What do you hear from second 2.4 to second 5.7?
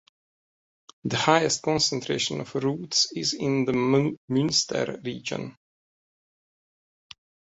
of routes is in the Munster region.